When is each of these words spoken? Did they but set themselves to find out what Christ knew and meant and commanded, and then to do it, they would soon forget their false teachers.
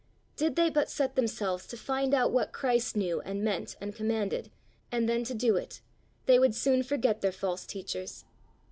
Did 0.35 0.55
they 0.55 0.71
but 0.71 0.89
set 0.89 1.13
themselves 1.15 1.67
to 1.67 1.77
find 1.77 2.15
out 2.15 2.31
what 2.31 2.51
Christ 2.51 2.97
knew 2.97 3.21
and 3.21 3.43
meant 3.43 3.75
and 3.79 3.93
commanded, 3.93 4.49
and 4.91 5.07
then 5.07 5.23
to 5.25 5.35
do 5.35 5.57
it, 5.57 5.79
they 6.25 6.39
would 6.39 6.55
soon 6.55 6.81
forget 6.81 7.21
their 7.21 7.31
false 7.31 7.67
teachers. 7.67 8.25